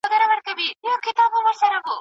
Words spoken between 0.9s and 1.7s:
حقيقت مومي؟